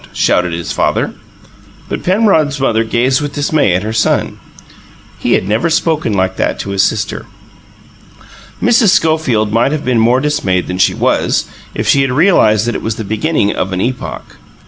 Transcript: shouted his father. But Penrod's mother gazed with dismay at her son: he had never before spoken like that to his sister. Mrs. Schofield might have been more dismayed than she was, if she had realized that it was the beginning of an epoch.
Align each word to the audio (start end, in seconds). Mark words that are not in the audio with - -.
shouted 0.13 0.51
his 0.51 0.71
father. 0.71 1.13
But 1.87 2.01
Penrod's 2.01 2.59
mother 2.59 2.83
gazed 2.83 3.21
with 3.21 3.35
dismay 3.35 3.75
at 3.75 3.83
her 3.83 3.93
son: 3.93 4.39
he 5.19 5.33
had 5.33 5.47
never 5.47 5.67
before 5.67 5.77
spoken 5.77 6.13
like 6.13 6.37
that 6.37 6.57
to 6.61 6.71
his 6.71 6.81
sister. 6.81 7.27
Mrs. 8.59 8.89
Schofield 8.89 9.51
might 9.51 9.71
have 9.71 9.85
been 9.85 9.99
more 9.99 10.19
dismayed 10.19 10.65
than 10.65 10.79
she 10.79 10.95
was, 10.95 11.45
if 11.75 11.87
she 11.87 12.01
had 12.01 12.11
realized 12.11 12.65
that 12.65 12.73
it 12.73 12.81
was 12.81 12.95
the 12.95 13.03
beginning 13.03 13.53
of 13.53 13.73
an 13.73 13.79
epoch. 13.79 14.37